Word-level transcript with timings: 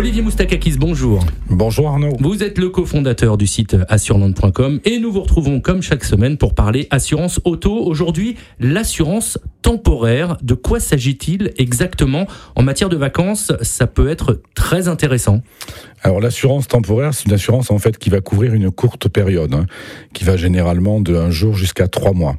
Olivier 0.00 0.22
Moustakakis, 0.22 0.78
bonjour. 0.78 1.22
Bonjour 1.50 1.88
Arnaud. 1.88 2.16
Vous 2.20 2.42
êtes 2.42 2.56
le 2.56 2.70
cofondateur 2.70 3.36
du 3.36 3.46
site 3.46 3.76
assureland.com 3.90 4.80
et 4.86 4.98
nous 4.98 5.12
vous 5.12 5.20
retrouvons 5.20 5.60
comme 5.60 5.82
chaque 5.82 6.04
semaine 6.04 6.38
pour 6.38 6.54
parler 6.54 6.88
assurance 6.90 7.38
auto. 7.44 7.84
Aujourd'hui, 7.84 8.36
l'assurance 8.60 9.38
temporaire. 9.60 10.38
De 10.40 10.54
quoi 10.54 10.80
s'agit-il 10.80 11.52
exactement? 11.58 12.26
En 12.56 12.62
matière 12.62 12.88
de 12.88 12.96
vacances 12.96 13.52
Ça 13.60 13.86
peut 13.86 14.08
être 14.08 14.40
très 14.54 14.88
intéressant. 14.88 15.42
Alors 16.00 16.22
l'assurance 16.22 16.66
temporaire, 16.66 17.12
c'est 17.12 17.26
une 17.26 17.34
assurance 17.34 17.70
en 17.70 17.78
fait 17.78 17.98
qui 17.98 18.08
va 18.08 18.22
couvrir 18.22 18.54
une 18.54 18.70
courte 18.70 19.10
période, 19.10 19.52
hein, 19.52 19.66
qui 20.14 20.24
va 20.24 20.38
généralement 20.38 21.02
de 21.02 21.14
un 21.14 21.30
jour 21.30 21.52
jusqu'à 21.52 21.88
trois 21.88 22.14
mois. 22.14 22.36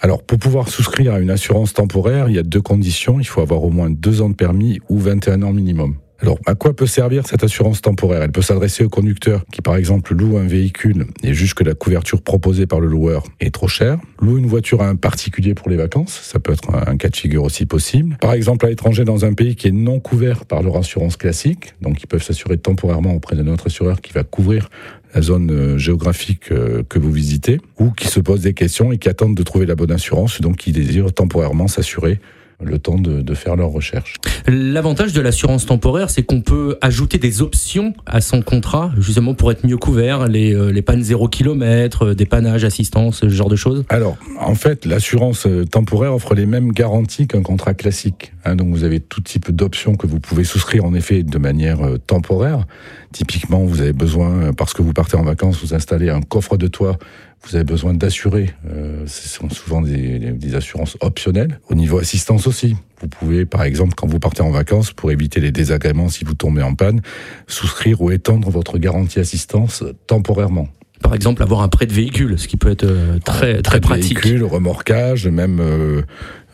Alors 0.00 0.24
pour 0.24 0.38
pouvoir 0.40 0.68
souscrire 0.68 1.14
à 1.14 1.20
une 1.20 1.30
assurance 1.30 1.74
temporaire, 1.74 2.28
il 2.28 2.34
y 2.34 2.40
a 2.40 2.42
deux 2.42 2.60
conditions. 2.60 3.20
Il 3.20 3.26
faut 3.26 3.40
avoir 3.40 3.62
au 3.62 3.70
moins 3.70 3.88
deux 3.88 4.20
ans 4.20 4.30
de 4.30 4.34
permis 4.34 4.80
ou 4.88 4.98
21 4.98 5.42
ans 5.42 5.52
minimum. 5.52 5.94
Alors, 6.20 6.38
à 6.46 6.56
quoi 6.56 6.74
peut 6.74 6.86
servir 6.86 7.26
cette 7.28 7.44
assurance 7.44 7.80
temporaire? 7.80 8.22
Elle 8.22 8.32
peut 8.32 8.42
s'adresser 8.42 8.82
au 8.82 8.88
conducteur 8.88 9.44
qui, 9.52 9.62
par 9.62 9.76
exemple, 9.76 10.14
loue 10.14 10.36
un 10.36 10.48
véhicule 10.48 11.06
et 11.22 11.32
juge 11.32 11.54
que 11.54 11.62
la 11.62 11.74
couverture 11.74 12.22
proposée 12.22 12.66
par 12.66 12.80
le 12.80 12.88
loueur 12.88 13.22
est 13.38 13.54
trop 13.54 13.68
chère. 13.68 13.98
Loue 14.20 14.38
une 14.38 14.46
voiture 14.46 14.82
à 14.82 14.88
un 14.88 14.96
particulier 14.96 15.54
pour 15.54 15.70
les 15.70 15.76
vacances, 15.76 16.18
ça 16.24 16.40
peut 16.40 16.52
être 16.52 16.74
un 16.74 16.96
cas 16.96 17.08
de 17.08 17.16
figure 17.16 17.44
aussi 17.44 17.66
possible. 17.66 18.16
Par 18.20 18.32
exemple, 18.32 18.66
à 18.66 18.68
l'étranger 18.68 19.04
dans 19.04 19.24
un 19.24 19.32
pays 19.32 19.54
qui 19.54 19.68
est 19.68 19.72
non 19.72 20.00
couvert 20.00 20.44
par 20.44 20.62
leur 20.62 20.76
assurance 20.76 21.16
classique, 21.16 21.74
donc 21.82 22.02
ils 22.02 22.08
peuvent 22.08 22.22
s'assurer 22.22 22.58
temporairement 22.58 23.14
auprès 23.14 23.36
de 23.36 23.42
notre 23.44 23.68
assureur 23.68 24.00
qui 24.00 24.12
va 24.12 24.24
couvrir 24.24 24.70
la 25.14 25.22
zone 25.22 25.50
euh, 25.52 25.78
géographique 25.78 26.50
euh, 26.50 26.82
que 26.88 26.98
vous 26.98 27.12
visitez, 27.12 27.60
ou 27.78 27.90
qui 27.90 28.08
se 28.08 28.18
posent 28.18 28.42
des 28.42 28.54
questions 28.54 28.90
et 28.90 28.98
qui 28.98 29.08
attendent 29.08 29.36
de 29.36 29.42
trouver 29.44 29.66
la 29.66 29.76
bonne 29.76 29.92
assurance, 29.92 30.40
donc 30.40 30.56
qui 30.56 30.72
désirent 30.72 31.12
temporairement 31.12 31.68
s'assurer 31.68 32.18
le 32.62 32.78
temps 32.78 32.98
de, 32.98 33.22
de 33.22 33.34
faire 33.34 33.54
leurs 33.54 33.70
recherches. 33.70 34.16
L'avantage 34.48 35.12
de 35.12 35.20
l'assurance 35.20 35.66
temporaire, 35.66 36.10
c'est 36.10 36.24
qu'on 36.24 36.40
peut 36.40 36.76
ajouter 36.80 37.18
des 37.18 37.40
options 37.40 37.94
à 38.04 38.20
son 38.20 38.42
contrat, 38.42 38.90
justement 38.98 39.34
pour 39.34 39.52
être 39.52 39.64
mieux 39.64 39.76
couvert, 39.76 40.26
les, 40.26 40.54
euh, 40.54 40.70
les 40.72 40.82
pannes 40.82 41.02
0 41.02 41.28
km, 41.28 42.14
dépannage, 42.14 42.64
assistance, 42.64 43.20
ce 43.20 43.28
genre 43.28 43.48
de 43.48 43.56
choses 43.56 43.84
Alors, 43.90 44.16
en 44.40 44.56
fait, 44.56 44.86
l'assurance 44.86 45.46
euh, 45.46 45.64
temporaire 45.64 46.14
offre 46.14 46.34
les 46.34 46.46
mêmes 46.46 46.72
garanties 46.72 47.28
qu'un 47.28 47.42
contrat 47.42 47.74
classique. 47.74 48.32
Hein, 48.44 48.56
donc, 48.56 48.68
vous 48.70 48.82
avez 48.82 48.98
tout 48.98 49.20
type 49.20 49.52
d'options 49.52 49.94
que 49.94 50.08
vous 50.08 50.18
pouvez 50.18 50.44
souscrire, 50.44 50.84
en 50.84 50.94
effet, 50.94 51.22
de 51.22 51.38
manière 51.38 51.86
euh, 51.86 51.98
temporaire. 51.98 52.66
Typiquement, 53.12 53.64
vous 53.64 53.80
avez 53.80 53.92
besoin, 53.92 54.52
parce 54.52 54.74
que 54.74 54.82
vous 54.82 54.92
partez 54.92 55.16
en 55.16 55.22
vacances, 55.22 55.62
vous 55.62 55.74
installez 55.74 56.10
un 56.10 56.20
coffre 56.20 56.56
de 56.56 56.66
toit 56.66 56.98
vous 57.42 57.56
avez 57.56 57.64
besoin 57.64 57.94
d'assurer. 57.94 58.50
Euh, 58.68 59.04
ce 59.06 59.28
sont 59.28 59.48
souvent 59.50 59.80
des, 59.80 60.18
des, 60.18 60.54
assurances 60.54 60.96
optionnelles. 61.00 61.60
Au 61.68 61.74
niveau 61.74 61.98
assistance 61.98 62.46
aussi, 62.46 62.76
vous 63.00 63.08
pouvez, 63.08 63.46
par 63.46 63.62
exemple, 63.62 63.94
quand 63.96 64.06
vous 64.06 64.18
partez 64.18 64.42
en 64.42 64.50
vacances, 64.50 64.92
pour 64.92 65.10
éviter 65.10 65.40
les 65.40 65.52
désagréments 65.52 66.08
si 66.08 66.24
vous 66.24 66.34
tombez 66.34 66.62
en 66.62 66.74
panne, 66.74 67.00
souscrire 67.46 68.00
ou 68.02 68.10
étendre 68.10 68.50
votre 68.50 68.78
garantie 68.78 69.20
assistance 69.20 69.84
temporairement. 70.06 70.68
Par 71.02 71.14
exemple, 71.14 71.42
avoir 71.42 71.62
un 71.62 71.68
prêt 71.68 71.86
de 71.86 71.92
véhicule, 71.92 72.38
ce 72.38 72.48
qui 72.48 72.56
peut 72.56 72.70
être 72.70 72.84
euh, 72.84 73.18
très 73.24 73.62
très 73.62 73.80
pratique. 73.80 74.22
Véhicule, 74.22 74.44
remorquage, 74.44 75.28
même 75.28 75.60
euh, 75.60 76.02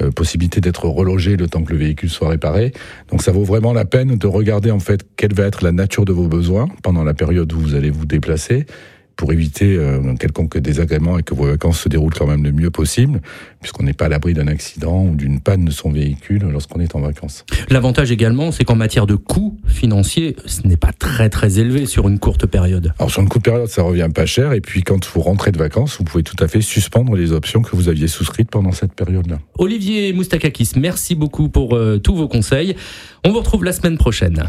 euh, 0.00 0.10
possibilité 0.10 0.60
d'être 0.60 0.86
relogé 0.86 1.36
le 1.36 1.48
temps 1.48 1.62
que 1.62 1.72
le 1.72 1.78
véhicule 1.78 2.10
soit 2.10 2.28
réparé. 2.28 2.72
Donc 3.10 3.22
ça 3.22 3.30
vaut 3.30 3.44
vraiment 3.44 3.72
la 3.72 3.84
peine 3.84 4.16
de 4.16 4.26
regarder 4.26 4.70
en 4.70 4.80
fait 4.80 5.06
quelle 5.16 5.34
va 5.34 5.44
être 5.44 5.62
la 5.62 5.72
nature 5.72 6.04
de 6.04 6.12
vos 6.12 6.28
besoins 6.28 6.68
pendant 6.82 7.04
la 7.04 7.14
période 7.14 7.52
où 7.52 7.60
vous 7.60 7.74
allez 7.74 7.90
vous 7.90 8.06
déplacer 8.06 8.66
pour 9.16 9.32
éviter 9.32 9.76
euh, 9.76 10.14
quelconque 10.16 10.58
désagrément 10.58 11.18
et 11.18 11.22
que 11.22 11.34
vos 11.34 11.46
vacances 11.46 11.80
se 11.80 11.88
déroulent 11.88 12.14
quand 12.14 12.26
même 12.26 12.44
le 12.44 12.52
mieux 12.52 12.70
possible, 12.70 13.20
puisqu'on 13.60 13.84
n'est 13.84 13.92
pas 13.92 14.06
à 14.06 14.08
l'abri 14.08 14.34
d'un 14.34 14.48
accident 14.48 15.04
ou 15.04 15.14
d'une 15.14 15.40
panne 15.40 15.64
de 15.64 15.70
son 15.70 15.90
véhicule 15.90 16.42
lorsqu'on 16.50 16.80
est 16.80 16.94
en 16.94 17.00
vacances. 17.00 17.44
L'avantage 17.70 18.10
également, 18.10 18.52
c'est 18.52 18.64
qu'en 18.64 18.76
matière 18.76 19.06
de 19.06 19.14
coûts 19.14 19.58
financiers, 19.66 20.36
ce 20.46 20.66
n'est 20.66 20.76
pas 20.76 20.92
très 20.92 21.28
très 21.28 21.58
élevé 21.58 21.86
sur 21.86 22.08
une 22.08 22.18
courte 22.18 22.46
période. 22.46 22.92
Alors 22.98 23.10
sur 23.10 23.22
une 23.22 23.28
courte 23.28 23.44
période, 23.44 23.68
ça 23.68 23.82
revient 23.82 24.08
pas 24.14 24.26
cher, 24.26 24.52
et 24.52 24.60
puis 24.60 24.82
quand 24.82 25.06
vous 25.06 25.20
rentrez 25.20 25.52
de 25.52 25.58
vacances, 25.58 25.98
vous 25.98 26.04
pouvez 26.04 26.22
tout 26.22 26.36
à 26.42 26.48
fait 26.48 26.60
suspendre 26.60 27.14
les 27.14 27.32
options 27.32 27.62
que 27.62 27.74
vous 27.76 27.88
aviez 27.88 28.08
souscrites 28.08 28.50
pendant 28.50 28.72
cette 28.72 28.94
période-là. 28.94 29.38
Olivier 29.58 30.12
Moustakakis, 30.12 30.72
merci 30.76 31.14
beaucoup 31.14 31.48
pour 31.48 31.74
euh, 31.74 31.98
tous 31.98 32.14
vos 32.14 32.28
conseils. 32.28 32.76
On 33.24 33.30
vous 33.30 33.38
retrouve 33.38 33.64
la 33.64 33.72
semaine 33.72 33.98
prochaine. 33.98 34.48